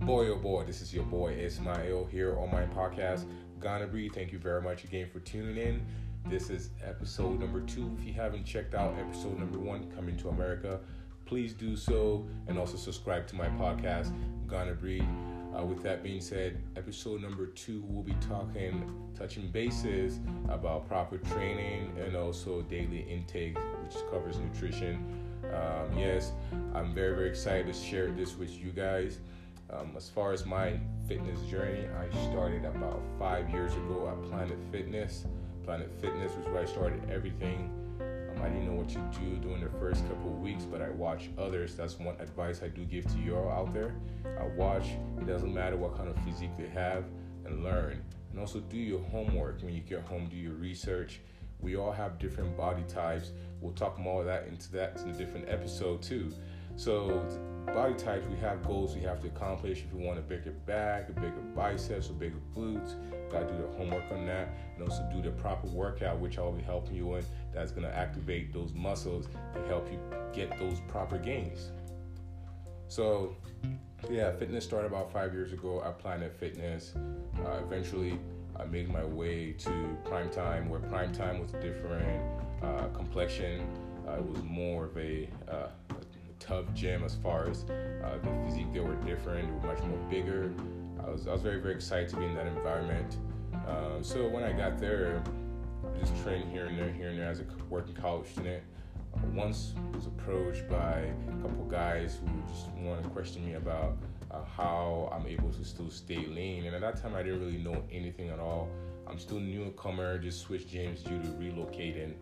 [0.00, 3.26] Boy, oh boy, this is your boy Ismail here on my podcast,
[3.60, 4.14] Ghana Breed.
[4.14, 5.84] Thank you very much again for tuning in.
[6.26, 7.94] This is episode number two.
[7.98, 10.80] If you haven't checked out episode number one, Coming to America,
[11.26, 14.14] please do so and also subscribe to my podcast,
[14.48, 15.06] Ghana Breed.
[15.54, 21.18] Uh, with that being said, episode number two, we'll be talking, touching bases about proper
[21.18, 25.04] training and also daily intake, which covers nutrition.
[25.52, 26.32] Um, yes,
[26.74, 29.18] I'm very, very excited to share this with you guys.
[29.72, 34.58] Um, as far as my fitness journey, I started about five years ago at Planet
[34.72, 35.24] Fitness.
[35.64, 37.70] Planet Fitness was where I started everything.
[38.00, 40.90] Um, I didn't know what to do during the first couple of weeks, but I
[40.90, 41.76] watched others.
[41.76, 43.94] That's one advice I do give to you all out there.
[44.40, 44.86] I watch.
[45.18, 47.04] It doesn't matter what kind of physique they have,
[47.44, 48.02] and learn.
[48.32, 50.28] And also do your homework when you get home.
[50.28, 51.20] Do your research.
[51.60, 53.32] We all have different body types.
[53.60, 56.32] We'll talk more of that into that in a different episode too.
[56.76, 57.26] So
[57.66, 59.84] body types, we have goals we have to accomplish.
[59.84, 62.94] If you want a bigger back, a bigger biceps, or bigger glutes,
[63.30, 66.62] gotta do the homework on that, and also do the proper workout, which I'll be
[66.62, 67.24] helping you in.
[67.54, 69.98] That's gonna activate those muscles and help you
[70.32, 71.70] get those proper gains.
[72.88, 73.36] So,
[74.10, 76.94] yeah, fitness started about five years ago at Planet Fitness.
[77.44, 78.18] Uh, eventually,
[78.58, 82.22] I made my way to Prime Time, where Prime Time was a different
[82.62, 83.66] uh, complexion.
[84.06, 85.68] Uh, it was more of a, uh,
[86.40, 88.72] tough gym as far as uh, the physique.
[88.72, 89.46] They were different.
[89.46, 90.52] They were much more bigger.
[91.04, 93.16] I was I was very very excited to be in that environment.
[93.68, 95.22] Um, so when I got there,
[95.84, 98.62] I just trained here and there, here and there as a working college student.
[99.14, 103.96] Uh, once was approached by a couple guys who just wanted to question me about
[104.30, 106.66] uh, how I'm able to still stay lean.
[106.66, 108.68] And at that time, I didn't really know anything at all.
[109.06, 112.14] I'm still a newcomer, just switched gyms due to relocating.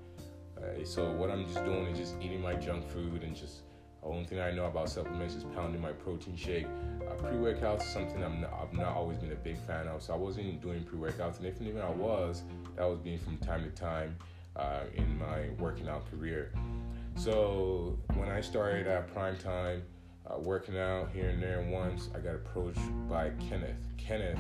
[0.56, 3.60] Uh, so what I'm just doing is just eating my junk food and just
[4.02, 6.66] only thing I know about supplements is pounding my protein shake.
[7.06, 10.14] Uh, pre-workouts is something I'm not, I've not always been a big fan of, so
[10.14, 12.42] I wasn't doing pre-workouts, and if even I was,
[12.76, 14.16] that was being from time to time
[14.56, 16.52] uh, in my working out career.
[17.16, 19.82] So when I started at prime time,
[20.30, 23.80] uh, working out here and there, once I got approached by Kenneth.
[23.96, 24.38] Kenneth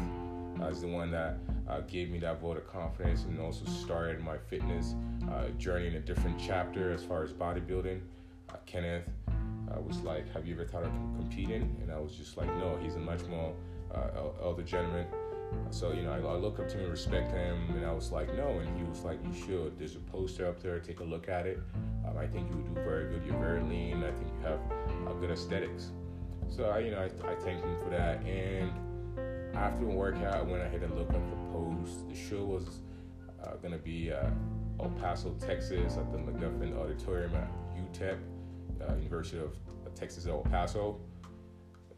[0.60, 4.20] uh, is the one that uh, gave me that vote of confidence and also started
[4.20, 4.94] my fitness
[5.30, 8.00] uh, journey in a different chapter as far as bodybuilding.
[8.50, 9.04] Uh, Kenneth
[9.74, 12.78] I was like, "Have you ever thought of competing?" And I was just like, "No."
[12.82, 13.54] He's a much more
[13.94, 15.06] uh, elder gentleman.
[15.70, 18.12] So you know, I, I look up to him and respect him, and I was
[18.12, 20.78] like, "No," and he was like, "You should." There's a poster up there.
[20.80, 21.60] Take a look at it.
[22.06, 23.24] Um, I think you would do very good.
[23.26, 24.04] You're very lean.
[24.04, 24.60] I think you have
[25.06, 25.92] uh, good aesthetics.
[26.48, 28.24] So I, you know, I, I thanked him for that.
[28.24, 28.72] And
[29.54, 32.08] after the workout, I went ahead and looked up the post.
[32.08, 32.80] The show was
[33.42, 34.30] uh, gonna be uh,
[34.80, 38.18] El Paso, Texas, at the Magoffin Auditorium at UTEP
[38.86, 39.54] uh, University of
[39.94, 41.00] Texas El Paso.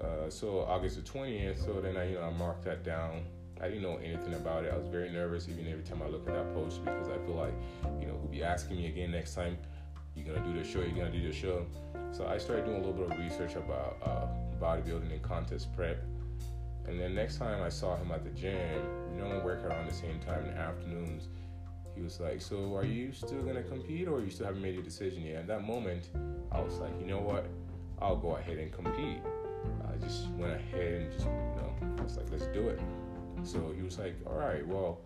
[0.01, 1.65] Uh, so August the 20th.
[1.65, 3.27] So then I, you know, I marked that down.
[3.61, 4.73] I didn't know anything about it.
[4.73, 7.35] I was very nervous even every time I look at that post because I feel
[7.35, 7.53] like,
[8.01, 9.59] you know, he'll be asking me again next time,
[10.17, 11.67] you're gonna do the show, you're gonna do the show.
[12.13, 14.27] So I started doing a little bit of research about uh,
[14.59, 16.03] bodybuilding and contest prep.
[16.89, 18.83] And then next time I saw him at the gym,
[19.13, 21.29] we normally work around the same time in the afternoons
[22.01, 24.83] he was like, "So are you still gonna compete, or you still haven't made your
[24.83, 26.09] decision yet?" At that moment,
[26.51, 27.45] I was like, "You know what?
[28.01, 29.21] I'll go ahead and compete."
[29.87, 32.81] I just went ahead and just, you know, I was like, "Let's do it."
[33.43, 35.01] So he was like, "All right, well."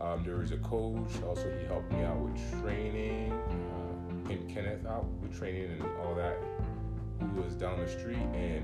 [0.00, 1.10] Um, a coach.
[1.26, 3.32] Also, he helped me out with training.
[3.32, 6.38] Uh, him, Kenneth, out with training and all that.
[7.18, 8.62] Who was down the street, and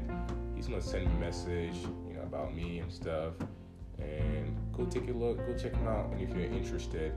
[0.55, 1.75] he's gonna send me a message,
[2.07, 3.35] you know, about me and stuff.
[3.99, 5.39] And go take a look.
[5.39, 6.13] Go check him out.
[6.13, 7.13] And if you're interested,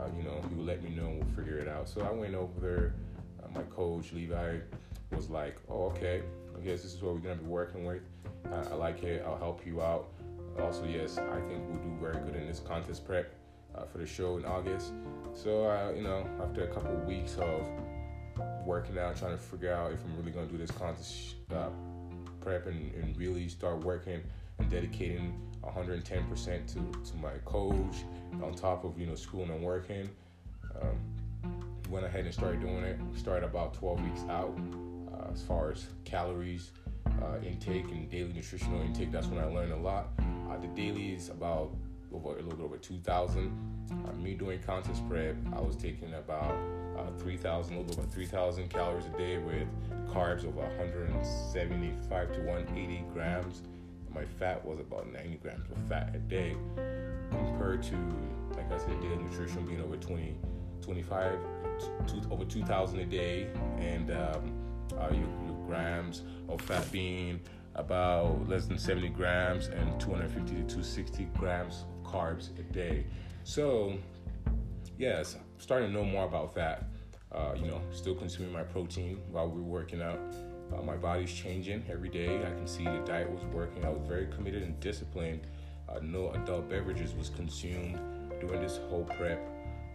[0.00, 1.88] uh, you know, would let me know and we'll figure it out.
[1.88, 2.94] So I went over there.
[3.42, 4.58] Uh, my coach, Levi,
[5.12, 6.22] was like, oh, okay,
[6.56, 8.02] I guess this is what we're going to be working with.
[8.52, 9.22] I like it.
[9.26, 10.08] I'll help you out.
[10.60, 13.32] Also, yes, I think we'll do very good in this contest prep
[13.74, 14.92] uh, for the show in August.
[15.34, 17.62] So, uh, you know, after a couple of weeks of
[18.64, 21.68] working out, trying to figure out if I'm really going to do this contest uh,
[22.40, 24.22] prep and, and really start working
[24.60, 28.04] and dedicating 110% to, to my coach
[28.42, 30.08] on top of you know schooling and working.
[30.80, 30.98] Um,
[31.88, 32.98] went ahead and started doing it.
[33.16, 34.56] Started about 12 weeks out
[35.12, 36.70] uh, as far as calories
[37.22, 39.10] uh, intake and daily nutritional intake.
[39.10, 40.08] That's when i learned a lot.
[40.48, 41.74] Uh, the daily is about
[42.12, 43.52] over, a little bit over 2000
[43.90, 46.56] uh, me doing contest prep i was taking about
[46.98, 49.68] uh, 3000 a little bit over 3000 calories a day with
[50.12, 53.62] carbs of 175 to 180 grams
[54.14, 56.56] my fat was about 90 grams of fat a day
[57.30, 57.96] compared to
[58.56, 60.34] like i said daily nutrition being over 20
[60.82, 61.38] 25
[62.06, 63.48] two, over 2000 a day
[63.78, 64.52] and um,
[64.98, 67.38] uh, your, your, grams of fat being
[67.76, 73.06] about less than 70 grams and 250 to 260 grams of carbs a day.
[73.44, 73.96] So,
[74.98, 76.88] yes, starting to know more about that.
[77.30, 80.18] Uh, you know, still consuming my protein while we are working out.
[80.72, 82.38] Uh, my body's changing every day.
[82.38, 83.84] I can see the diet was working.
[83.84, 85.46] I was very committed and disciplined.
[85.88, 87.98] Uh, no adult beverages was consumed
[88.40, 89.40] during this whole prep.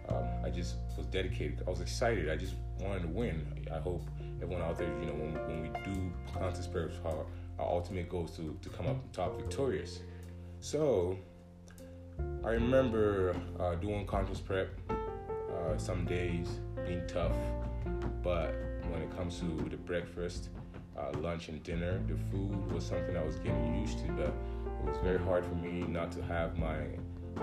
[0.10, 1.64] Um, I just was dedicated.
[1.66, 2.30] I was excited.
[2.30, 3.68] I just wanted to win.
[3.74, 4.04] I hope
[4.42, 7.26] everyone out there, you know, when, when we do contest preps, our,
[7.60, 10.00] our ultimate goal is to, to come up top victorious.
[10.60, 11.18] So
[12.44, 16.48] I remember uh, doing contest prep uh, some days
[16.86, 17.36] being tough,
[18.22, 18.54] but
[18.92, 20.50] when it comes to the breakfast,
[20.98, 24.12] uh, lunch, and dinner, the food was something I was getting used to.
[24.14, 24.34] But
[24.84, 26.78] it was very hard for me not to have my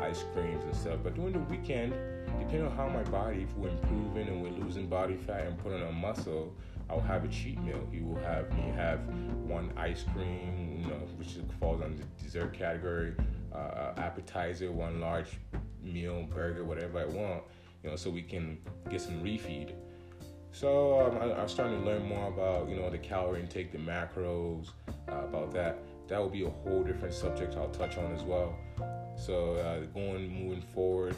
[0.01, 0.99] ice creams and stuff.
[1.03, 1.95] But during the weekend,
[2.39, 5.83] depending on how my body, if we're improving and we're losing body fat and putting
[5.83, 6.55] on muscle,
[6.89, 7.87] I'll have a cheat meal.
[7.91, 9.01] He will have me have
[9.47, 13.15] one ice cream, you know, which falls under the dessert category,
[13.55, 15.39] uh, appetizer, one large
[15.83, 17.43] meal, burger, whatever I want,
[17.83, 18.59] you know, so we can
[18.91, 19.73] get some refeed.
[20.53, 23.79] So um, I, am starting to learn more about, you know, the calorie intake, the
[23.79, 24.69] macros,
[25.09, 25.79] uh, about that.
[26.09, 28.55] That will be a whole different subject I'll touch on as well.
[29.17, 31.17] So uh, going moving forward,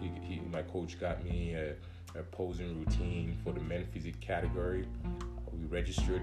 [0.00, 1.74] he, he, my coach got me a,
[2.16, 4.86] a, posing routine for the men physique category.
[5.52, 6.22] We registered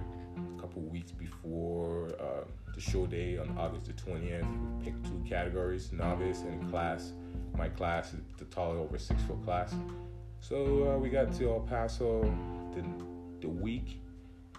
[0.57, 4.79] a couple weeks before uh, the show day on August the 20th.
[4.79, 7.11] We picked two categories, novice and class.
[7.57, 9.73] My class is the taller over six foot class.
[10.47, 12.21] So uh, we got to El Paso
[12.75, 12.83] the,
[13.41, 13.99] the week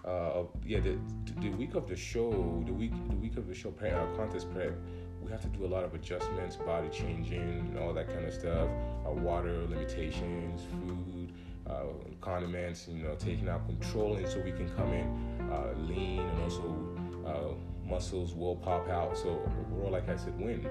[0.03, 0.97] uh, of yeah the,
[1.39, 2.29] the week of the show
[2.65, 4.73] the week the week of the show prep, our contest prep
[5.21, 8.33] we have to do a lot of adjustments, body changing, and all that kind of
[8.33, 8.67] stuff.
[9.05, 11.31] Uh, water limitations, food,
[11.69, 11.83] uh,
[12.19, 16.97] condiments, you know, taking out controlling so we can come in uh, lean and also
[17.25, 19.17] uh, muscles will pop out.
[19.17, 19.41] So
[19.71, 20.67] overall, like I said, win.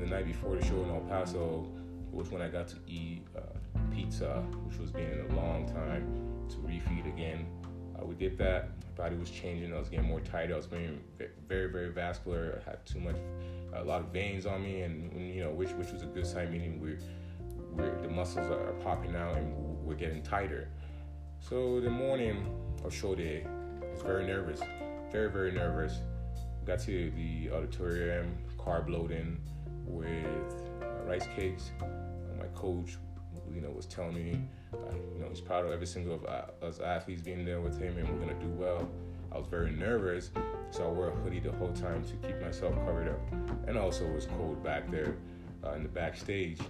[0.00, 1.68] The night before the show in El Paso
[2.10, 3.40] was when I got to eat uh,
[3.94, 6.04] pizza, which was being in a long time,
[6.48, 7.46] to refeed again.
[7.98, 9.72] Uh, we did that My body was changing.
[9.74, 10.52] I was getting more tight.
[10.52, 11.00] I was being
[11.48, 12.60] very, very vascular.
[12.60, 13.16] I had too much,
[13.74, 16.50] a lot of veins on me, and you know, which which was a good sign,
[16.52, 16.98] meaning we're,
[17.72, 19.54] we're the muscles are popping out and
[19.84, 20.68] we're getting tighter.
[21.40, 22.46] So the morning
[22.84, 24.60] of show day, I was very nervous,
[25.10, 25.94] very very nervous.
[26.66, 29.40] Got to the auditorium, carb loading
[29.86, 31.70] with uh, rice cakes.
[32.38, 32.96] My coach
[33.54, 34.40] you know, was telling me,
[34.72, 34.76] uh,
[35.14, 37.96] you know, he's proud of every single of uh, us athletes being there with him,
[37.98, 38.88] and we're gonna do well.
[39.32, 40.30] I was very nervous,
[40.70, 43.20] so I wore a hoodie the whole time to keep myself covered up,
[43.66, 45.16] and also it was cold back there
[45.64, 46.60] uh, in the backstage.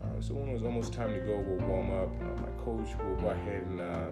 [0.00, 2.08] Uh, so when it was almost time to go, we'll warm up.
[2.20, 4.10] Uh, my coach will go ahead and uh,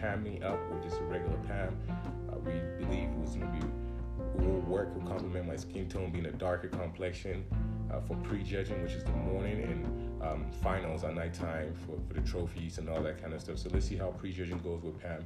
[0.00, 1.76] pan me up with just a regular pan.
[2.44, 3.66] we believe it was gonna be
[4.34, 7.44] will work will complement my skin tone being a darker complexion
[7.92, 12.26] uh, for prejudging, which is the morning, and um, finals at nighttime for, for the
[12.28, 13.58] trophies and all that kind of stuff.
[13.58, 15.24] So let's see how prejudging goes with Pam.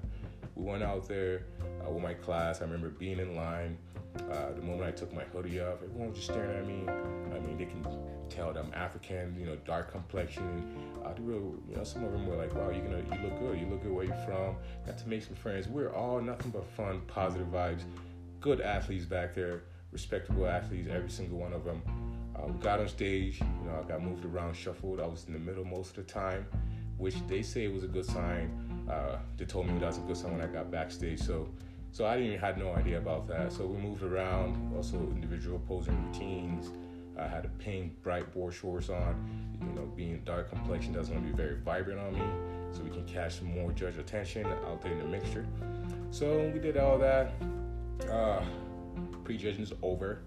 [0.54, 1.44] We went out there
[1.86, 2.60] uh, with my class.
[2.60, 3.78] I remember being in line.
[4.30, 6.84] Uh, the moment I took my hoodie off, everyone was just staring at me.
[7.34, 7.82] I mean, they can
[8.28, 10.76] tell that I'm African, you know, dark complexion.
[11.02, 13.38] Uh, they were, you know, some of them were like, "Wow, you're gonna, you look
[13.40, 13.58] good.
[13.58, 15.66] You look good where you're from." Got to make some friends.
[15.66, 17.84] We're all nothing but fun, positive vibes,
[18.40, 21.80] good athletes back there, respectable athletes, every single one of them.
[22.42, 25.00] Uh, got on stage, you know, I got moved around, shuffled.
[25.00, 26.46] I was in the middle most of the time,
[26.98, 28.50] which they say was a good sign.
[28.90, 31.20] Uh, they told me that was a good sign when I got backstage.
[31.20, 31.48] So,
[31.92, 33.52] so I didn't even had no idea about that.
[33.52, 36.70] So we moved around, also individual posing routines.
[37.18, 39.14] I had a pink, bright board shorts on.
[39.60, 42.22] You know, being dark complexion doesn't want to be very vibrant on me,
[42.72, 45.46] so we can catch more judge attention out there in the mixture.
[46.10, 47.32] So we did all that.
[48.10, 48.42] Uh,
[49.22, 50.22] prejudging's over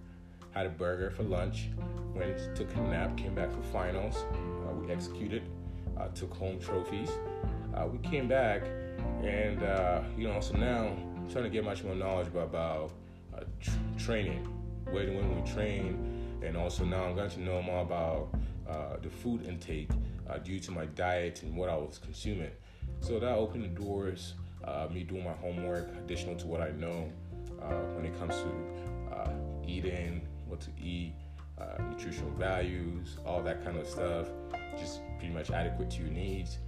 [0.55, 1.67] had a burger for lunch,
[2.13, 4.23] went, took a nap, came back for finals.
[4.33, 5.43] Uh, we executed,
[5.97, 7.11] uh, took home trophies.
[7.75, 8.63] Uh, we came back,
[9.21, 12.91] and uh, you know, so now I'm trying to get much more knowledge about, about
[13.35, 14.45] uh, tr- training,
[14.91, 18.29] where when we train, and also now I'm going to know more about
[18.69, 19.89] uh, the food intake
[20.43, 22.51] due to my diet and what I was consuming.
[23.01, 24.35] So that opened the doors,
[24.91, 27.11] me doing my homework, additional to what I know
[27.95, 28.49] when it comes to
[29.67, 30.21] eating,
[30.55, 31.13] what to eat,
[31.59, 34.27] uh, nutritional values, all that kind of stuff,
[34.79, 36.59] just pretty much adequate to your needs.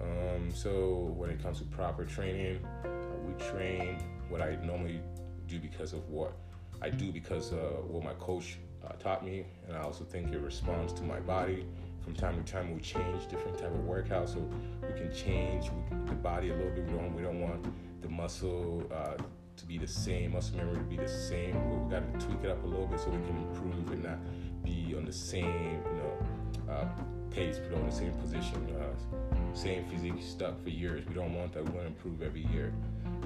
[0.00, 2.88] Um, so when it comes to proper training, uh,
[3.24, 3.98] we train
[4.28, 5.00] what I normally
[5.46, 6.32] do because of what
[6.80, 10.40] I do because uh, what my coach uh, taught me, and I also think it
[10.40, 11.64] responds to my body.
[12.02, 14.50] From time to time, we change different type of workouts, so
[14.82, 15.70] we can change
[16.08, 16.84] the body a little bit.
[16.86, 17.64] We don't we don't want
[18.02, 19.22] the muscle uh,
[19.62, 21.52] to be the same, muscle memory to be the same.
[21.52, 24.02] But we got to tweak it up a little bit so we can improve and
[24.02, 24.18] not
[24.62, 26.88] be on the same, you know, uh,
[27.30, 31.06] pace, but on the same position, uh, same physique stuck for years.
[31.06, 31.64] We don't want that.
[31.64, 32.72] We want to improve every year.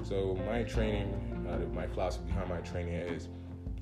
[0.03, 1.11] So my training,
[1.49, 3.27] uh, my philosophy behind my training is,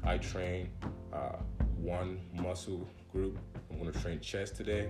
[0.04, 0.70] I train
[1.14, 1.38] uh,
[1.78, 3.38] one muscle group.
[3.70, 4.90] I'm going to train chest today.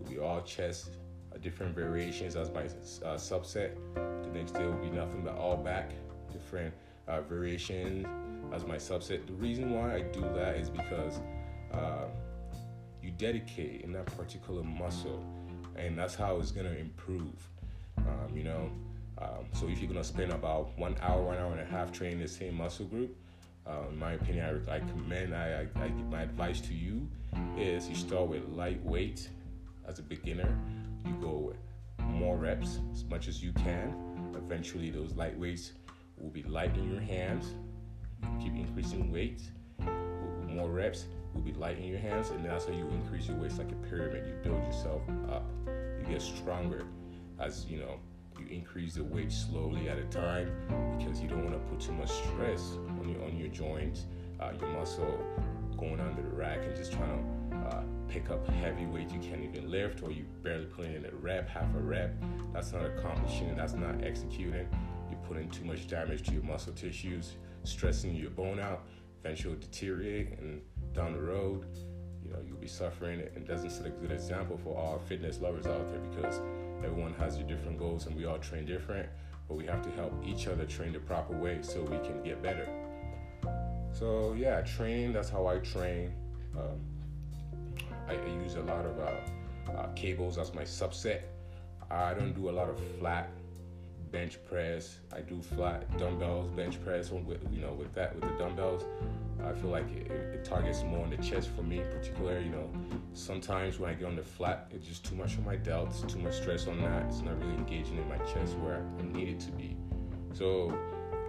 [0.00, 0.90] It'll be all chest,
[1.34, 3.74] uh, different variations as my uh, subset.
[3.94, 5.90] The next day will be nothing but all back,
[6.32, 6.72] different
[7.10, 9.26] uh, as my subset.
[9.26, 11.20] The reason why I do that is because
[11.72, 12.06] uh,
[13.02, 15.24] you dedicate in that particular muscle,
[15.76, 17.48] and that's how it's gonna improve.
[17.98, 18.70] Um, you know,
[19.18, 22.20] um, so if you're gonna spend about one hour, one hour and a half training
[22.20, 23.16] the same muscle group,
[23.66, 27.06] uh, in my opinion, I, I commend, I, I, I give my advice to you
[27.56, 29.28] is you start with lightweight
[29.86, 30.56] as a beginner.
[31.06, 31.54] You go
[32.04, 33.94] more reps as much as you can.
[34.34, 35.72] Eventually, those light weights
[36.20, 37.54] will be light in your hands.
[38.40, 39.42] keep increasing weight,
[40.50, 43.56] more reps will be light in your hands, and that's how you increase your weight.
[43.56, 44.26] like a pyramid.
[44.26, 45.48] You build yourself up.
[45.66, 46.84] You get stronger
[47.38, 47.98] as you know
[48.38, 50.50] you increase the weight slowly at a time
[50.98, 54.06] because you don't want to put too much stress on your on your joints,
[54.40, 55.18] uh, your muscle
[55.78, 59.42] going under the rack and just trying to uh, pick up heavy weight you can't
[59.42, 62.14] even lift or you barely putting in a rep, half a rep.
[62.52, 63.56] That's not accomplishing.
[63.56, 64.68] That's not executing.
[65.30, 68.82] Putting too much damage to your muscle tissues, stressing your bone out.
[69.22, 70.60] Eventually, deteriorate and
[70.92, 71.66] down the road,
[72.24, 73.20] you know, you'll be suffering.
[73.20, 76.40] It doesn't set a good example for all fitness lovers out there because
[76.84, 79.08] everyone has your different goals and we all train different,
[79.46, 82.42] but we have to help each other train the proper way so we can get
[82.42, 82.68] better.
[83.92, 85.12] So yeah, training.
[85.12, 86.12] That's how I train.
[86.58, 86.80] Um,
[88.08, 91.20] I, I, use a lot of uh, uh, cables as my subset.
[91.88, 93.30] I don't do a lot of flat
[94.10, 94.98] bench press.
[95.12, 97.10] I do flat dumbbells, bench press.
[97.10, 98.84] With you know, with that, with the dumbbells,
[99.44, 102.40] I feel like it, it, targets more on the chest for me, in particular.
[102.40, 102.70] You know,
[103.14, 106.18] sometimes when I get on the flat, it's just too much on my delts, too
[106.18, 107.06] much stress on that.
[107.06, 109.76] It's not really engaging in my chest where I need it to be.
[110.32, 110.76] So,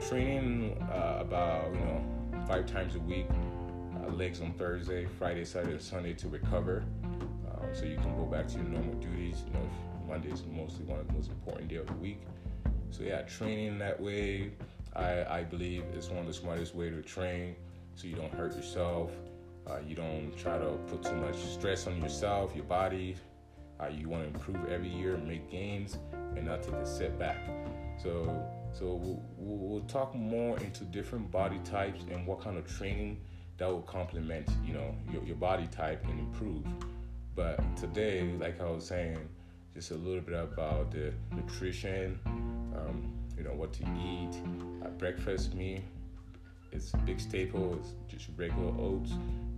[0.07, 2.03] training uh, about you know
[2.47, 3.27] five times a week,
[4.03, 6.83] uh, legs on Thursday, Friday, Saturday, Sunday to recover.
[7.03, 9.43] Um, so you can go back to your normal duties.
[9.47, 9.69] You know,
[10.07, 12.21] Monday is mostly one of the most important day of the week.
[12.91, 14.51] So yeah, training that way,
[14.95, 17.55] I, I believe is one of the smartest way to train,
[17.95, 19.11] so you don't hurt yourself.
[19.65, 23.15] Uh, you don't try to put too much stress on yourself, your body.
[23.79, 25.97] Uh, you want to improve every year, make gains,
[26.35, 27.37] and not take a setback.
[28.01, 33.21] So, so we'll, we'll talk more into different body types and what kind of training
[33.57, 36.65] that will complement, you know, your, your body type and improve.
[37.35, 39.17] But today, like I was saying,
[39.73, 42.19] just a little bit about the nutrition,
[42.75, 44.35] um, you know, what to eat.
[44.83, 45.83] Uh, breakfast, me,
[46.71, 47.75] it's a big staple.
[47.79, 49.11] It's just regular oats,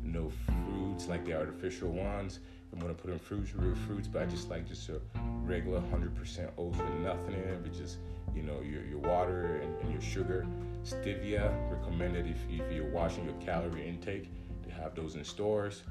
[0.04, 2.40] no fruits like the artificial ones.
[2.72, 5.00] I'm gonna put in fruits, real fruits, but I just like just a
[5.44, 7.98] regular 100% oats with nothing in it, but just
[8.36, 10.48] you know your, your water and, and your sugar.
[10.84, 14.30] Stevia recommended if, if you're watching your calorie intake
[14.64, 15.84] to have those in stores.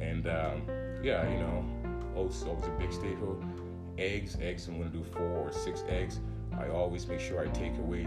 [0.00, 0.62] And um,
[1.02, 1.64] yeah, you know,
[2.16, 3.42] oats always a big staple.
[3.96, 4.66] Eggs, eggs.
[4.66, 6.18] I'm gonna do four or six eggs.
[6.58, 8.04] I always make sure I take away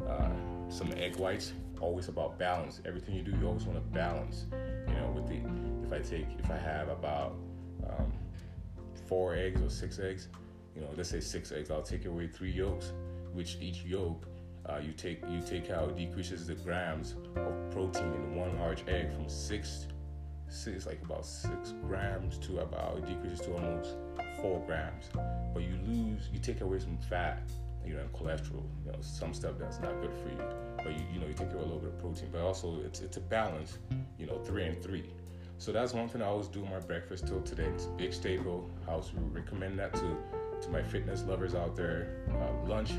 [0.00, 0.30] the uh,
[0.68, 1.52] some egg whites.
[1.80, 2.80] Always about balance.
[2.84, 4.46] Everything you do, you always want to balance.
[4.88, 5.40] You know, with the
[5.84, 7.34] if I take if I have about
[7.88, 8.12] um,
[9.06, 10.28] four eggs or six eggs,
[10.74, 12.92] you know, let's say six eggs, I'll take away three yolks,
[13.32, 14.26] which each yolk
[14.66, 19.12] uh, you take you take out decreases the grams of protein in one large egg
[19.12, 19.86] from six
[20.48, 23.96] six like about six grams to about decreases to almost
[24.40, 25.10] four grams.
[25.54, 27.50] But you lose you take away some fat
[27.86, 30.38] you know, cholesterol, you know, some stuff that's not good for you.
[30.76, 33.00] But you, you know, you take away a little bit of protein, but also it's
[33.00, 33.78] it's a balance,
[34.18, 35.04] you know, three and three.
[35.58, 37.66] So that's one thing I always do my breakfast till today.
[37.74, 38.68] It's a big staple.
[38.88, 40.16] I also recommend that to
[40.62, 42.24] to my fitness lovers out there.
[42.30, 42.92] Uh, lunch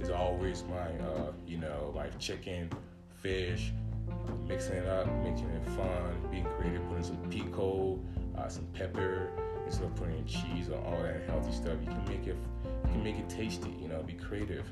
[0.00, 2.70] is always my uh, you know my chicken,
[3.16, 3.72] fish,
[4.10, 7.98] uh, mixing it up, making it fun, being creative, putting some pico,
[8.38, 9.30] uh, some pepper
[9.66, 11.76] instead of putting in cheese or all that healthy stuff.
[11.80, 12.36] You can make it
[12.84, 14.66] you can make it tasty, you know, be creative.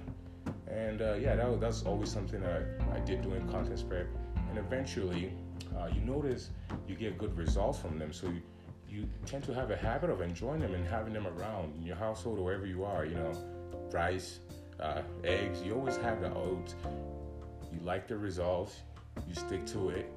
[0.68, 4.06] And uh, yeah, that was, that's always something that I did doing contest prep.
[4.48, 5.32] And eventually,
[5.76, 6.50] uh, you notice
[6.88, 8.12] you get good results from them.
[8.12, 8.40] So you,
[8.88, 11.96] you tend to have a habit of enjoying them and having them around in your
[11.96, 13.04] household or wherever you are.
[13.04, 13.32] You know,
[13.92, 14.38] rice,
[14.80, 15.62] uh, eggs.
[15.62, 16.76] You always have the oats.
[17.72, 18.80] You like the results.
[19.28, 20.10] You stick to it.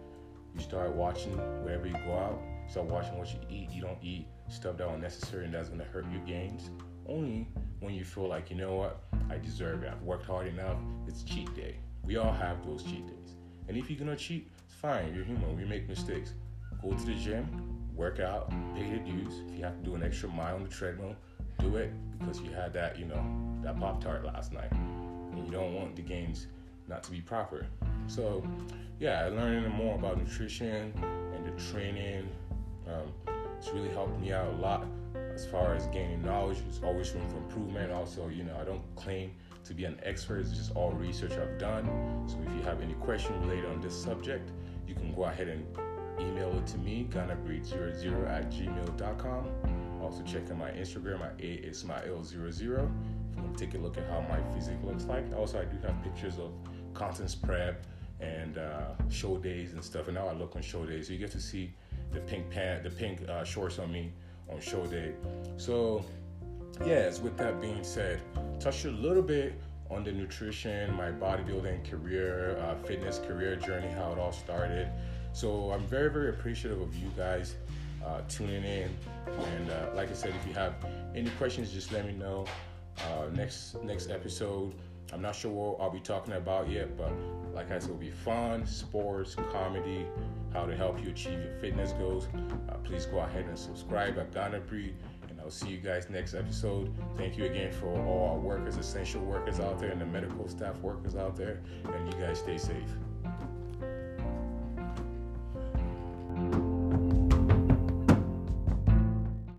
[0.55, 2.39] You start watching wherever you go out.
[2.69, 3.71] Start watching what you eat.
[3.71, 6.69] You don't eat stuff that unnecessary and that's gonna hurt your gains.
[7.07, 7.47] Only
[7.79, 9.91] when you feel like, you know what, I deserve it.
[9.91, 10.77] I've worked hard enough.
[11.07, 11.77] It's cheat day.
[12.03, 13.35] We all have those cheat days.
[13.67, 15.13] And if you're gonna cheat, it's fine.
[15.13, 15.57] You're human.
[15.57, 16.33] We make mistakes.
[16.81, 17.47] Go to the gym,
[17.95, 19.41] work out, pay the dues.
[19.47, 21.15] If you have to do an extra mile on the treadmill,
[21.59, 23.23] do it because you had that, you know,
[23.63, 24.71] that Pop Tart last night.
[24.71, 26.47] And you don't want the gains
[26.87, 27.65] not to be proper.
[28.07, 28.43] So,
[28.99, 30.93] yeah, learning more about nutrition
[31.35, 32.29] and the training,
[32.87, 33.11] um,
[33.57, 34.85] it's really helped me out a lot
[35.33, 36.57] as far as gaining knowledge.
[36.63, 37.91] There's always room for improvement.
[37.91, 39.31] Also, you know, I don't claim
[39.65, 40.39] to be an expert.
[40.39, 41.85] It's just all research I've done.
[42.27, 44.51] So if you have any question related on this subject,
[44.87, 45.65] you can go ahead and
[46.19, 50.01] email it to me, ghanabreed00 at gmail.com.
[50.01, 54.07] Also check out my Instagram at aismail00 if you want to take a look at
[54.07, 55.25] how my physique looks like.
[55.35, 56.51] Also, I do have pictures of
[56.93, 57.85] contents prep
[58.19, 60.07] and uh, show days and stuff.
[60.07, 61.73] And now I look on show days, so you get to see
[62.11, 64.11] the pink pant, the pink uh, shorts on me
[64.49, 65.13] on show day.
[65.57, 66.05] So,
[66.85, 68.21] yes, with that being said,
[68.59, 69.53] touch a little bit
[69.89, 74.89] on the nutrition, my bodybuilding career, uh, fitness career journey, how it all started.
[75.33, 77.55] So I'm very, very appreciative of you guys
[78.05, 78.89] uh, tuning in.
[79.27, 80.73] And uh, like I said, if you have
[81.15, 82.45] any questions, just let me know.
[82.99, 84.73] Uh, next next episode,
[85.13, 87.11] I'm not sure what I'll be talking about yet, but
[87.53, 90.05] like I said, it'll be fun, sports, comedy,
[90.53, 92.27] how to help you achieve your fitness goals.
[92.69, 94.95] Uh, please go ahead and subscribe at Ghana Breed,
[95.29, 96.93] and I'll see you guys next episode.
[97.17, 100.77] Thank you again for all our workers, essential workers out there, and the medical staff
[100.79, 101.61] workers out there,
[101.93, 102.89] and you guys stay safe.